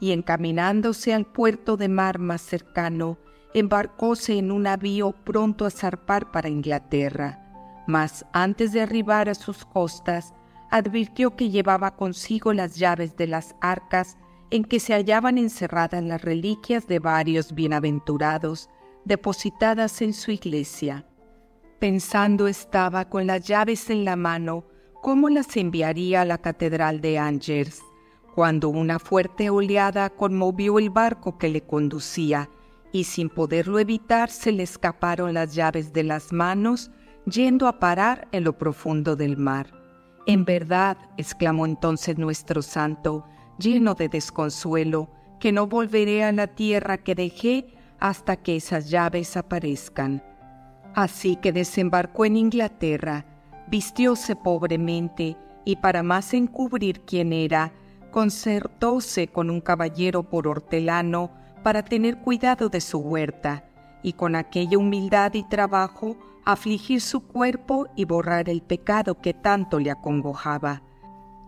y 0.00 0.12
encaminándose 0.12 1.14
al 1.14 1.26
puerto 1.26 1.76
de 1.76 1.88
mar 1.88 2.18
más 2.18 2.40
cercano, 2.40 3.18
embarcóse 3.54 4.38
en 4.38 4.52
un 4.52 4.62
navío 4.62 5.12
pronto 5.12 5.66
a 5.66 5.70
zarpar 5.70 6.30
para 6.30 6.48
Inglaterra. 6.48 7.47
Mas 7.88 8.26
antes 8.34 8.72
de 8.72 8.82
arribar 8.82 9.30
a 9.30 9.34
sus 9.34 9.64
costas, 9.64 10.34
advirtió 10.70 11.36
que 11.36 11.48
llevaba 11.48 11.96
consigo 11.96 12.52
las 12.52 12.76
llaves 12.76 13.16
de 13.16 13.26
las 13.26 13.56
arcas 13.62 14.18
en 14.50 14.62
que 14.62 14.78
se 14.78 14.92
hallaban 14.92 15.38
encerradas 15.38 16.04
las 16.04 16.20
reliquias 16.20 16.86
de 16.86 16.98
varios 16.98 17.54
bienaventurados, 17.54 18.68
depositadas 19.06 20.02
en 20.02 20.12
su 20.12 20.30
iglesia. 20.30 21.06
Pensando 21.78 22.46
estaba 22.46 23.08
con 23.08 23.26
las 23.26 23.48
llaves 23.48 23.88
en 23.88 24.04
la 24.04 24.16
mano 24.16 24.66
cómo 25.00 25.30
las 25.30 25.56
enviaría 25.56 26.20
a 26.20 26.24
la 26.26 26.36
catedral 26.36 27.00
de 27.00 27.18
Angers, 27.18 27.80
cuando 28.34 28.68
una 28.68 28.98
fuerte 28.98 29.48
oleada 29.48 30.10
conmovió 30.10 30.78
el 30.78 30.90
barco 30.90 31.38
que 31.38 31.48
le 31.48 31.62
conducía, 31.62 32.50
y 32.92 33.04
sin 33.04 33.30
poderlo 33.30 33.78
evitar 33.78 34.28
se 34.28 34.52
le 34.52 34.64
escaparon 34.64 35.32
las 35.32 35.54
llaves 35.54 35.94
de 35.94 36.04
las 36.04 36.34
manos, 36.34 36.90
yendo 37.30 37.66
a 37.66 37.78
parar 37.78 38.28
en 38.32 38.44
lo 38.44 38.58
profundo 38.58 39.16
del 39.16 39.36
mar. 39.36 39.66
En 40.26 40.44
verdad, 40.44 40.98
exclamó 41.16 41.66
entonces 41.66 42.18
nuestro 42.18 42.62
santo, 42.62 43.24
lleno 43.58 43.94
de 43.94 44.08
desconsuelo, 44.08 45.08
que 45.40 45.52
no 45.52 45.66
volveré 45.66 46.24
a 46.24 46.32
la 46.32 46.48
tierra 46.48 46.98
que 46.98 47.14
dejé 47.14 47.74
hasta 47.98 48.36
que 48.36 48.56
esas 48.56 48.90
llaves 48.90 49.36
aparezcan. 49.36 50.22
Así 50.94 51.36
que 51.36 51.52
desembarcó 51.52 52.24
en 52.24 52.36
Inglaterra, 52.36 53.24
vistióse 53.68 54.36
pobremente 54.36 55.36
y 55.64 55.76
para 55.76 56.02
más 56.02 56.34
encubrir 56.34 57.02
quién 57.02 57.32
era, 57.32 57.72
concertóse 58.10 59.28
con 59.28 59.50
un 59.50 59.60
caballero 59.60 60.22
por 60.22 60.48
hortelano 60.48 61.30
para 61.62 61.84
tener 61.84 62.18
cuidado 62.18 62.68
de 62.68 62.80
su 62.80 62.98
huerta 62.98 63.64
y 64.02 64.14
con 64.14 64.36
aquella 64.36 64.78
humildad 64.78 65.34
y 65.34 65.42
trabajo 65.48 66.16
afligir 66.48 67.02
su 67.02 67.20
cuerpo 67.20 67.88
y 67.94 68.06
borrar 68.06 68.48
el 68.48 68.62
pecado 68.62 69.20
que 69.20 69.34
tanto 69.34 69.78
le 69.78 69.90
acongojaba. 69.90 70.82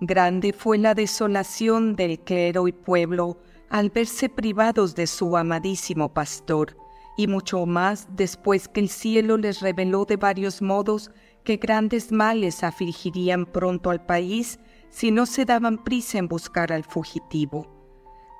Grande 0.03 0.53
fue 0.53 0.77
la 0.77 0.93
desolación 0.93 1.97
del 1.97 2.21
clero 2.21 2.69
y 2.69 2.73
pueblo 2.73 3.39
al 3.71 3.89
verse 3.89 4.29
privados 4.29 4.95
de 4.95 5.07
su 5.07 5.39
amadísimo 5.39 6.13
pastor, 6.13 6.77
y 7.17 7.29
mucho 7.29 7.65
más 7.65 8.09
después 8.15 8.69
que 8.69 8.81
el 8.81 8.91
cielo 8.91 9.39
les 9.39 9.63
reveló 9.63 10.05
de 10.05 10.17
varios 10.17 10.61
modos 10.61 11.11
que 11.45 11.57
grandes 11.57 12.13
males 12.13 12.63
afligirían 12.63 13.47
pronto 13.47 13.89
al 13.89 14.05
país 14.05 14.61
si 14.91 15.11
no 15.11 15.25
se 15.25 15.47
daban 15.47 15.83
prisa 15.83 16.19
en 16.19 16.29
buscar 16.29 16.75
al 16.75 16.85
fugitivo. 16.85 17.67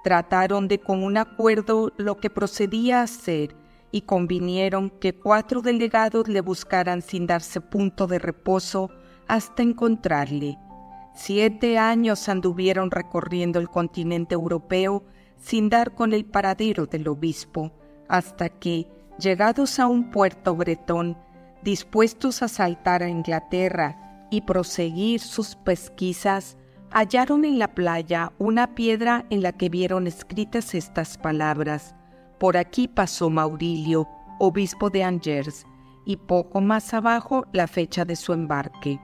Trataron 0.05 0.69
de 0.69 0.79
con 0.79 1.05
un 1.05 1.17
acuerdo 1.17 1.95
lo 1.97 2.19
que 2.19 2.29
procedía 2.29 3.01
a 3.01 3.05
hacer 3.05 3.60
y 3.93 4.03
convinieron 4.03 4.91
que 4.91 5.15
cuatro 5.15 5.63
delegados 5.63 6.29
le 6.29 6.41
buscaran 6.41 7.03
sin 7.03 7.27
darse 7.27 7.61
punto 7.61 8.07
de 8.07 8.19
reposo 8.19 8.91
hasta 9.27 9.63
encontrarle. 9.63 10.59
Siete 11.15 11.79
años 11.79 12.29
anduvieron 12.29 12.91
recorriendo 12.91 13.59
el 13.59 13.69
continente 13.69 14.35
europeo 14.35 15.05
sin 15.39 15.69
dar 15.69 15.95
con 15.95 16.13
el 16.13 16.25
paradero 16.25 16.87
del 16.87 17.09
obispo, 17.09 17.73
hasta 18.09 18.49
que, 18.49 18.87
llegados 19.19 19.79
a 19.79 19.87
un 19.87 20.11
puerto 20.11 20.55
bretón, 20.55 21.17
dispuestos 21.63 22.43
a 22.43 22.49
saltar 22.49 23.03
a 23.03 23.09
Inglaterra 23.09 24.27
y 24.31 24.43
proseguir 24.43 25.21
sus 25.21 25.57
pesquisas, 25.57 26.57
hallaron 26.91 27.45
en 27.45 27.59
la 27.59 27.75
playa 27.75 28.33
una 28.39 28.75
piedra 28.75 29.27
en 29.31 29.43
la 29.43 29.53
que 29.53 29.69
vieron 29.69 30.07
escritas 30.07 30.75
estas 30.75 31.19
palabras. 31.19 31.95
Por 32.41 32.57
aquí 32.57 32.89
pasó 32.89 33.29
Maurilio, 33.29 34.09
obispo 34.39 34.89
de 34.89 35.05
Angers, 35.05 35.67
y 36.07 36.17
poco 36.17 36.63
más 36.63 36.95
abajo 36.95 37.45
la 37.53 37.67
fecha 37.67 38.07
de 38.07 38.17
su 38.17 38.33
embarque. 38.33 38.99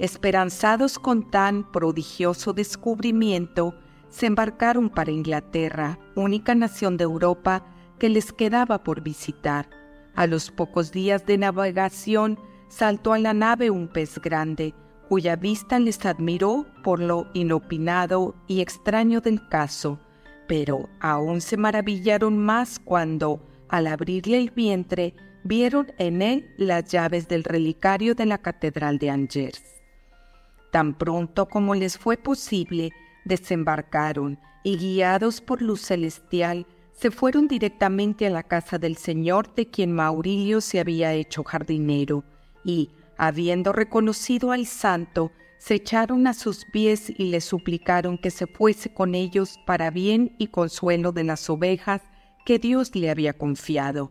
Esperanzados 0.00 0.98
con 0.98 1.30
tan 1.30 1.70
prodigioso 1.70 2.52
descubrimiento, 2.52 3.76
se 4.08 4.26
embarcaron 4.26 4.90
para 4.90 5.12
Inglaterra, 5.12 6.00
única 6.16 6.56
nación 6.56 6.96
de 6.96 7.04
Europa 7.04 7.64
que 8.00 8.08
les 8.08 8.32
quedaba 8.32 8.82
por 8.82 9.02
visitar. 9.02 9.70
A 10.16 10.26
los 10.26 10.50
pocos 10.50 10.90
días 10.90 11.24
de 11.24 11.38
navegación 11.38 12.40
saltó 12.66 13.12
a 13.12 13.20
la 13.20 13.34
nave 13.34 13.70
un 13.70 13.86
pez 13.86 14.18
grande, 14.18 14.74
cuya 15.08 15.36
vista 15.36 15.78
les 15.78 16.04
admiró 16.04 16.66
por 16.82 16.98
lo 16.98 17.28
inopinado 17.34 18.34
y 18.48 18.62
extraño 18.62 19.20
del 19.20 19.46
caso, 19.48 20.00
pero 20.46 20.88
aún 21.00 21.40
se 21.40 21.56
maravillaron 21.56 22.38
más 22.38 22.78
cuando, 22.78 23.40
al 23.68 23.86
abrirle 23.86 24.38
el 24.38 24.50
vientre, 24.50 25.14
vieron 25.44 25.92
en 25.98 26.22
él 26.22 26.54
las 26.56 26.84
llaves 26.90 27.28
del 27.28 27.44
relicario 27.44 28.14
de 28.14 28.26
la 28.26 28.38
Catedral 28.38 28.98
de 28.98 29.10
Angers. 29.10 29.62
Tan 30.70 30.94
pronto 30.94 31.48
como 31.48 31.74
les 31.74 31.98
fue 31.98 32.16
posible, 32.16 32.92
desembarcaron 33.24 34.38
y 34.64 34.76
guiados 34.76 35.40
por 35.40 35.60
luz 35.60 35.82
celestial, 35.82 36.66
se 36.92 37.10
fueron 37.10 37.48
directamente 37.48 38.26
a 38.26 38.30
la 38.30 38.42
casa 38.42 38.78
del 38.78 38.96
Señor 38.96 39.54
de 39.54 39.68
quien 39.68 39.92
Maurilio 39.92 40.60
se 40.60 40.78
había 40.78 41.12
hecho 41.14 41.42
jardinero, 41.42 42.24
y, 42.64 42.90
habiendo 43.16 43.72
reconocido 43.72 44.52
al 44.52 44.66
santo, 44.66 45.32
se 45.62 45.76
echaron 45.76 46.26
a 46.26 46.34
sus 46.34 46.64
pies 46.64 47.08
y 47.08 47.26
le 47.26 47.40
suplicaron 47.40 48.18
que 48.18 48.32
se 48.32 48.48
fuese 48.48 48.92
con 48.92 49.14
ellos 49.14 49.60
para 49.64 49.90
bien 49.90 50.34
y 50.36 50.48
consuelo 50.48 51.12
de 51.12 51.22
las 51.22 51.48
ovejas 51.48 52.02
que 52.44 52.58
Dios 52.58 52.96
le 52.96 53.10
había 53.10 53.32
confiado. 53.32 54.10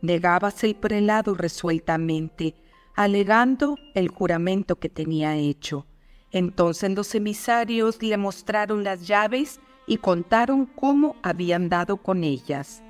Negábase 0.00 0.66
el 0.66 0.76
prelado 0.76 1.34
resueltamente, 1.34 2.54
alegando 2.96 3.76
el 3.94 4.08
juramento 4.08 4.76
que 4.76 4.88
tenía 4.88 5.36
hecho. 5.36 5.86
Entonces 6.30 6.90
los 6.92 7.14
emisarios 7.14 8.02
le 8.02 8.16
mostraron 8.16 8.82
las 8.82 9.06
llaves 9.06 9.60
y 9.86 9.98
contaron 9.98 10.64
cómo 10.64 11.16
habían 11.22 11.68
dado 11.68 11.98
con 11.98 12.24
ellas. 12.24 12.82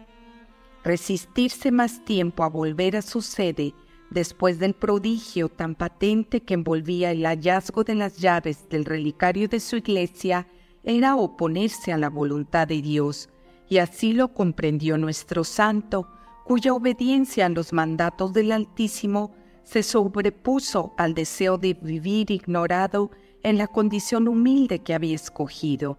Resistirse 0.85 1.73
más 1.73 2.05
tiempo 2.05 2.45
a 2.45 2.49
volver 2.49 2.95
a 2.95 3.03
su 3.03 3.23
sede 3.23 3.75
después 4.11 4.59
del 4.59 4.75
prodigio 4.75 5.49
tan 5.49 5.75
patente 5.75 6.41
que 6.41 6.55
envolvía 6.55 7.11
el 7.11 7.25
hallazgo 7.25 7.85
de 7.85 7.95
las 7.95 8.19
llaves 8.19 8.69
del 8.69 8.85
relicario 8.85 9.49
de 9.49 9.61
su 9.61 9.77
iglesia 9.77 10.47
era 10.83 11.17
oponerse 11.17 11.93
a 11.93 11.99
la 11.99 12.09
voluntad 12.09 12.67
de 12.67 12.81
Dios, 12.81 13.29
y 13.69 13.79
así 13.79 14.13
lo 14.13 14.33
comprendió 14.33 14.97
nuestro 14.97 15.45
santo, 15.45 16.09
cuya 16.45 16.73
obediencia 16.73 17.47
a 17.47 17.51
los 17.51 17.73
mandatos 17.73 18.33
del 18.33 18.53
Altísimo 18.53 19.35
se 19.65 19.83
sobrepuso 19.83 20.95
al 20.97 21.13
deseo 21.13 21.59
de 21.59 21.75
vivir 21.75 22.31
ignorado 22.31 23.11
en 23.43 23.59
la 23.59 23.67
condición 23.67 24.27
humilde 24.27 24.79
que 24.79 24.95
había 24.95 25.15
escogido. 25.15 25.99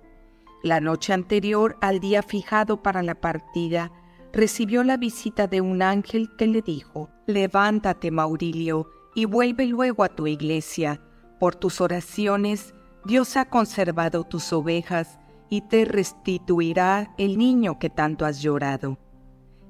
La 0.63 0.81
noche 0.81 1.13
anterior 1.13 1.77
al 1.79 1.99
día 1.99 2.23
fijado 2.23 2.81
para 2.81 3.03
la 3.03 3.15
partida, 3.15 3.91
recibió 4.31 4.83
la 4.83 4.97
visita 4.97 5.47
de 5.47 5.61
un 5.61 5.81
ángel 5.81 6.35
que 6.37 6.47
le 6.47 6.61
dijo, 6.61 7.09
Levántate, 7.25 8.11
Maurilio, 8.11 8.89
y 9.15 9.25
vuelve 9.25 9.65
luego 9.65 10.03
a 10.03 10.09
tu 10.09 10.27
iglesia. 10.27 11.01
Por 11.39 11.55
tus 11.55 11.81
oraciones, 11.81 12.73
Dios 13.05 13.37
ha 13.37 13.45
conservado 13.45 14.23
tus 14.23 14.51
ovejas 14.53 15.19
y 15.49 15.61
te 15.61 15.85
restituirá 15.85 17.13
el 17.17 17.37
niño 17.37 17.79
que 17.79 17.89
tanto 17.89 18.25
has 18.25 18.41
llorado. 18.41 18.97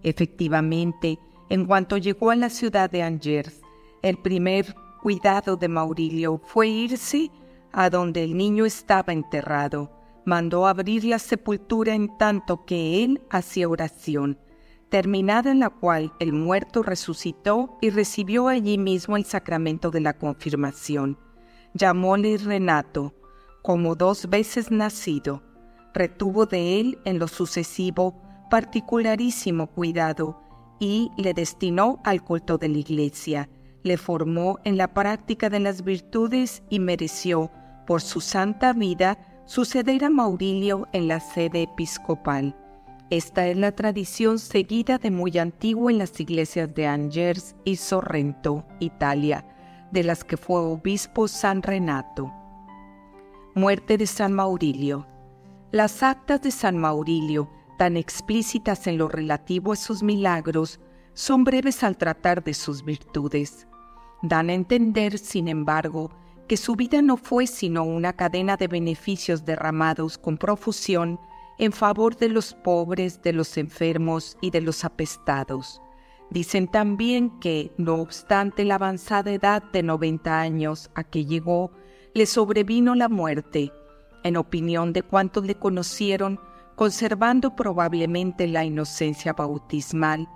Efectivamente, 0.03 1.19
en 1.49 1.65
cuanto 1.65 1.97
llegó 1.97 2.31
a 2.31 2.35
la 2.35 2.49
ciudad 2.49 2.89
de 2.89 3.03
Angers, 3.03 3.61
el 4.01 4.17
primer 4.17 4.75
cuidado 5.01 5.55
de 5.57 5.67
Maurilio 5.67 6.41
fue 6.43 6.67
irse 6.67 7.31
a 7.71 7.89
donde 7.89 8.23
el 8.23 8.35
niño 8.35 8.65
estaba 8.65 9.13
enterrado. 9.13 9.91
Mandó 10.25 10.67
abrir 10.67 11.05
la 11.05 11.19
sepultura 11.19 11.93
en 11.93 12.17
tanto 12.17 12.65
que 12.65 13.03
él 13.03 13.21
hacía 13.29 13.69
oración, 13.69 14.37
terminada 14.89 15.51
en 15.51 15.59
la 15.59 15.69
cual 15.69 16.13
el 16.19 16.33
muerto 16.33 16.83
resucitó 16.83 17.77
y 17.81 17.89
recibió 17.91 18.47
allí 18.47 18.77
mismo 18.77 19.17
el 19.17 19.25
sacramento 19.25 19.91
de 19.91 20.01
la 20.01 20.13
confirmación. 20.13 21.17
Llamóle 21.73 22.37
Renato, 22.37 23.13
como 23.61 23.95
dos 23.95 24.29
veces 24.29 24.71
nacido. 24.71 25.43
Retuvo 25.93 26.45
de 26.45 26.79
él 26.79 26.99
en 27.05 27.19
lo 27.19 27.27
sucesivo 27.27 28.21
particularísimo 28.49 29.67
cuidado 29.67 30.41
y 30.79 31.11
le 31.17 31.33
destinó 31.33 31.99
al 32.03 32.23
culto 32.23 32.57
de 32.57 32.69
la 32.69 32.77
iglesia, 32.77 33.49
le 33.83 33.97
formó 33.97 34.59
en 34.63 34.77
la 34.77 34.93
práctica 34.93 35.49
de 35.49 35.59
las 35.59 35.83
virtudes 35.83 36.63
y 36.69 36.79
mereció, 36.79 37.51
por 37.85 38.01
su 38.01 38.21
santa 38.21 38.73
vida, 38.73 39.17
suceder 39.45 40.05
a 40.05 40.09
Maurilio 40.09 40.87
en 40.93 41.07
la 41.07 41.19
sede 41.19 41.63
episcopal. 41.63 42.55
Esta 43.09 43.47
es 43.47 43.57
la 43.57 43.71
tradición 43.71 44.39
seguida 44.39 44.97
de 44.97 45.11
muy 45.11 45.37
antiguo 45.37 45.89
en 45.89 45.97
las 45.97 46.19
iglesias 46.19 46.73
de 46.75 46.87
Angers 46.87 47.55
y 47.65 47.77
Sorrento, 47.77 48.65
Italia, 48.79 49.45
de 49.91 50.03
las 50.03 50.23
que 50.23 50.37
fue 50.37 50.59
obispo 50.59 51.27
San 51.27 51.63
Renato. 51.63 52.31
Muerte 53.55 53.97
de 53.97 54.05
San 54.05 54.33
Maurilio. 54.33 55.07
Las 55.71 56.03
actas 56.03 56.41
de 56.41 56.51
San 56.51 56.77
Maurilio 56.77 57.49
tan 57.79 57.95
explícitas 57.95 58.87
en 58.87 58.97
lo 58.97 59.07
relativo 59.07 59.71
a 59.71 59.77
sus 59.77 60.03
milagros, 60.03 60.81
son 61.13 61.45
breves 61.45 61.81
al 61.81 61.95
tratar 61.95 62.43
de 62.43 62.53
sus 62.53 62.83
virtudes. 62.83 63.67
Dan 64.21 64.49
a 64.49 64.53
entender, 64.53 65.17
sin 65.17 65.47
embargo, 65.47 66.11
que 66.49 66.57
su 66.57 66.75
vida 66.75 67.01
no 67.01 67.15
fue 67.15 67.47
sino 67.47 67.85
una 67.85 68.11
cadena 68.11 68.57
de 68.57 68.67
beneficios 68.67 69.45
derramados 69.45 70.17
con 70.17 70.37
profusión 70.37 71.21
en 71.59 71.73
favor 71.73 72.15
de 72.15 72.29
los 72.29 72.53
pobres, 72.53 73.21
de 73.21 73.33
los 73.33 73.57
enfermos 73.57 74.37
y 74.41 74.49
de 74.49 74.61
los 74.61 74.85
apestados. 74.85 75.81
Dicen 76.31 76.67
también 76.67 77.39
que, 77.39 77.73
no 77.77 77.95
obstante 77.95 78.63
la 78.63 78.75
avanzada 78.75 79.31
edad 79.31 79.61
de 79.73 79.83
90 79.83 80.39
años 80.39 80.89
a 80.95 81.03
que 81.03 81.25
llegó, 81.25 81.71
le 82.13 82.25
sobrevino 82.25 82.95
la 82.95 83.09
muerte. 83.09 83.73
En 84.23 84.37
opinión 84.37 84.93
de 84.93 85.03
cuantos 85.03 85.45
le 85.45 85.55
conocieron, 85.55 86.39
conservando 86.75 87.55
probablemente 87.55 88.47
la 88.47 88.63
inocencia 88.63 89.33
bautismal, 89.33 90.29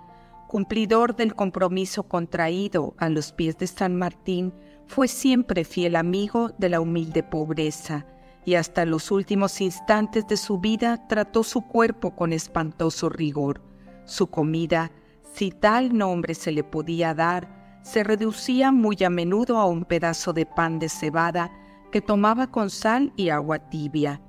cumplidor 0.46 1.16
del 1.16 1.34
compromiso 1.34 2.02
contraído 2.02 2.94
a 2.98 3.08
los 3.08 3.32
pies 3.32 3.56
de 3.56 3.66
San 3.66 3.96
Martín, 3.96 4.52
fue 4.86 5.08
siempre 5.08 5.64
fiel 5.64 5.96
amigo 5.96 6.50
de 6.58 6.68
la 6.68 6.80
humilde 6.80 7.22
pobreza 7.22 8.06
y 8.44 8.54
hasta 8.54 8.84
los 8.84 9.10
últimos 9.10 9.60
instantes 9.60 10.26
de 10.26 10.36
su 10.36 10.58
vida 10.58 11.06
trató 11.08 11.42
su 11.42 11.62
cuerpo 11.62 12.14
con 12.14 12.32
espantoso 12.32 13.08
rigor. 13.08 13.62
Su 14.04 14.26
comida, 14.28 14.92
si 15.34 15.50
tal 15.50 15.96
nombre 15.96 16.34
se 16.34 16.52
le 16.52 16.62
podía 16.62 17.14
dar, 17.14 17.80
se 17.82 18.04
reducía 18.04 18.72
muy 18.72 19.02
a 19.04 19.10
menudo 19.10 19.58
a 19.58 19.66
un 19.66 19.84
pedazo 19.84 20.32
de 20.32 20.46
pan 20.46 20.78
de 20.78 20.88
cebada 20.88 21.50
que 21.92 22.00
tomaba 22.00 22.46
con 22.48 22.70
sal 22.70 23.12
y 23.16 23.28
agua 23.28 23.58
tibia. 23.70 24.20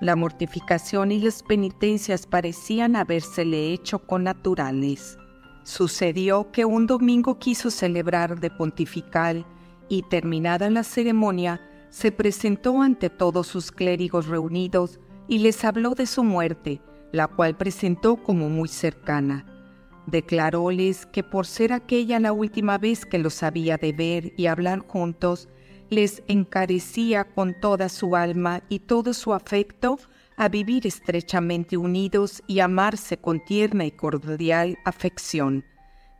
La 0.00 0.16
mortificación 0.16 1.12
y 1.12 1.20
las 1.20 1.42
penitencias 1.42 2.26
parecían 2.26 2.96
habérsele 2.96 3.72
hecho 3.72 4.00
con 4.00 4.24
naturales. 4.24 5.16
Sucedió 5.62 6.50
que 6.50 6.64
un 6.64 6.86
domingo 6.86 7.38
quiso 7.38 7.70
celebrar 7.70 8.40
de 8.40 8.50
pontifical 8.50 9.46
y 9.88 10.02
terminada 10.02 10.68
la 10.70 10.82
ceremonia, 10.82 11.60
se 11.94 12.10
presentó 12.10 12.82
ante 12.82 13.08
todos 13.08 13.46
sus 13.46 13.70
clérigos 13.70 14.26
reunidos 14.26 14.98
y 15.28 15.38
les 15.38 15.64
habló 15.64 15.94
de 15.94 16.06
su 16.06 16.24
muerte, 16.24 16.82
la 17.12 17.28
cual 17.28 17.56
presentó 17.56 18.16
como 18.16 18.48
muy 18.48 18.68
cercana. 18.68 19.46
Declaróles 20.08 21.06
que 21.06 21.22
por 21.22 21.46
ser 21.46 21.72
aquella 21.72 22.18
la 22.18 22.32
última 22.32 22.78
vez 22.78 23.06
que 23.06 23.20
los 23.20 23.44
había 23.44 23.76
de 23.76 23.92
ver 23.92 24.32
y 24.36 24.46
hablar 24.46 24.80
juntos, 24.80 25.48
les 25.88 26.24
encarecía 26.26 27.32
con 27.32 27.54
toda 27.60 27.88
su 27.88 28.16
alma 28.16 28.64
y 28.68 28.80
todo 28.80 29.14
su 29.14 29.32
afecto 29.32 29.96
a 30.36 30.48
vivir 30.48 30.88
estrechamente 30.88 31.76
unidos 31.76 32.42
y 32.48 32.58
amarse 32.58 33.18
con 33.18 33.38
tierna 33.44 33.84
y 33.84 33.92
cordial 33.92 34.78
afección. 34.84 35.64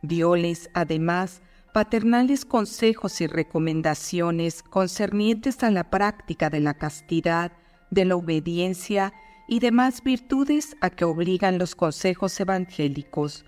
Dióles, 0.01 0.69
además, 0.73 1.41
paternales 1.75 2.45
consejos 2.45 3.19
y 3.19 3.27
recomendaciones 3.27 4.63
concernientes 4.63 5.61
a 5.61 5.71
la 5.71 5.89
práctica 5.89 6.49
de 6.49 6.61
la 6.61 6.75
castidad, 6.75 7.51
de 7.91 8.05
la 8.05 8.15
obediencia 8.15 9.11
y 9.49 9.59
demás 9.59 10.01
virtudes 10.01 10.77
a 10.79 10.89
que 10.89 11.03
obligan 11.03 11.57
los 11.57 11.75
consejos 11.75 12.39
evangélicos. 12.39 13.43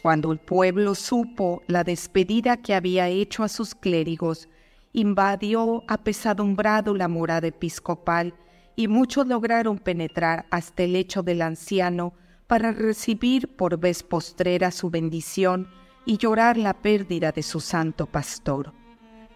Cuando 0.00 0.32
el 0.32 0.38
pueblo 0.38 0.94
supo 0.94 1.60
la 1.66 1.84
despedida 1.84 2.56
que 2.56 2.72
había 2.72 3.08
hecho 3.08 3.44
a 3.44 3.48
sus 3.48 3.74
clérigos, 3.74 4.48
invadió 4.94 5.84
apesadumbrado 5.88 6.94
la 6.94 7.08
morada 7.08 7.48
episcopal 7.48 8.32
y 8.76 8.88
muchos 8.88 9.26
lograron 9.26 9.78
penetrar 9.78 10.46
hasta 10.50 10.84
el 10.84 10.94
lecho 10.94 11.22
del 11.22 11.42
anciano 11.42 12.14
para 12.46 12.72
recibir 12.72 13.56
por 13.56 13.78
vez 13.78 14.02
postrera 14.02 14.70
su 14.70 14.88
bendición 14.88 15.68
y 16.08 16.16
llorar 16.16 16.56
la 16.56 16.72
pérdida 16.72 17.32
de 17.32 17.42
su 17.42 17.60
santo 17.60 18.06
pastor. 18.06 18.72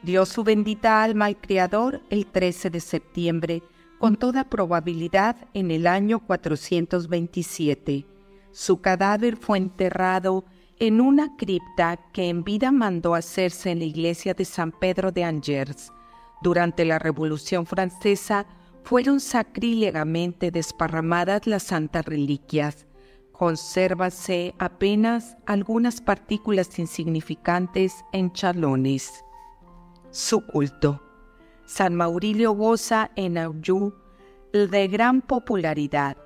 Dio 0.03 0.25
su 0.25 0.43
bendita 0.43 1.03
alma 1.03 1.27
al 1.27 1.37
Criador 1.37 2.01
el 2.09 2.25
13 2.25 2.71
de 2.71 2.81
septiembre, 2.81 3.63
con 3.99 4.17
toda 4.17 4.49
probabilidad 4.49 5.37
en 5.53 5.71
el 5.71 5.87
año 5.87 6.21
427. 6.21 8.07
Su 8.53 8.81
cadáver 8.81 9.37
fue 9.37 9.59
enterrado 9.59 10.47
en 10.79 11.03
una 11.03 11.37
cripta 11.37 11.99
que 12.11 12.31
en 12.31 12.43
vida 12.43 12.73
mandó 12.73 13.15
hacerse 13.15 13.71
en 13.71 13.81
la 13.81 13.85
iglesia 13.85 14.33
de 14.33 14.47
San 14.47 14.73
Pedro 14.73 15.13
de 15.13 15.25
Angers. 15.25 15.93
Durante 16.43 16.87
la 16.87 16.99
Revolución 16.99 17.67
Francesa 17.67 18.47
fueron 18.83 19.21
sacrílegamente 19.21 20.51
desparramadas 20.51 21.47
las 21.47 21.65
santas 21.65 22.07
reliquias. 22.07 22.87
Consérvase 23.43 24.55
apenas 24.61 25.37
algunas 25.47 26.01
partículas 26.01 26.79
insignificantes 26.79 28.05
en 28.13 28.33
chalones. 28.33 29.25
Su 30.13 30.47
culto. 30.47 31.03
San 31.67 31.97
Maurilio 31.97 32.53
goza 32.53 33.11
en 33.17 33.39
Auyú 33.39 33.95
de 34.53 34.87
gran 34.87 35.23
popularidad 35.23 36.17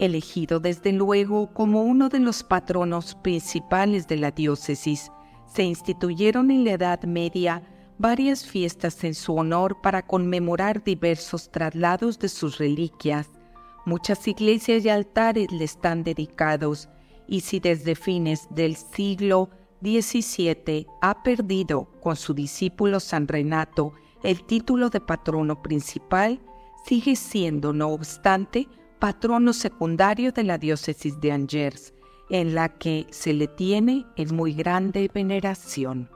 elegido 0.00 0.58
desde 0.58 0.90
luego 0.90 1.54
como 1.54 1.84
uno 1.84 2.08
de 2.08 2.18
los 2.18 2.42
patronos 2.42 3.14
principales 3.14 4.08
de 4.08 4.16
la 4.16 4.32
diócesis, 4.32 5.12
se 5.46 5.62
instituyeron 5.62 6.50
en 6.50 6.64
la 6.64 6.72
Edad 6.72 7.04
Media 7.04 7.62
varias 7.96 8.44
fiestas 8.44 9.04
en 9.04 9.14
su 9.14 9.36
honor 9.36 9.80
para 9.82 10.02
conmemorar 10.04 10.82
diversos 10.82 11.48
traslados 11.48 12.18
de 12.18 12.28
sus 12.28 12.58
reliquias. 12.58 13.35
Muchas 13.86 14.26
iglesias 14.26 14.84
y 14.84 14.88
altares 14.88 15.52
le 15.52 15.62
están 15.62 16.02
dedicados, 16.02 16.88
y 17.28 17.42
si 17.42 17.60
desde 17.60 17.94
fines 17.94 18.48
del 18.50 18.74
siglo 18.74 19.48
XVII 19.80 20.88
ha 21.00 21.22
perdido 21.22 21.88
con 22.02 22.16
su 22.16 22.34
discípulo 22.34 22.98
San 22.98 23.28
Renato 23.28 23.92
el 24.24 24.42
título 24.42 24.90
de 24.90 25.00
patrono 25.00 25.62
principal, 25.62 26.40
sigue 26.84 27.14
siendo, 27.14 27.72
no 27.72 27.90
obstante, 27.90 28.66
patrono 28.98 29.52
secundario 29.52 30.32
de 30.32 30.42
la 30.42 30.58
diócesis 30.58 31.20
de 31.20 31.30
Angers, 31.30 31.94
en 32.28 32.56
la 32.56 32.70
que 32.70 33.06
se 33.10 33.34
le 33.34 33.46
tiene 33.46 34.04
en 34.16 34.34
muy 34.34 34.52
grande 34.52 35.08
veneración. 35.14 36.10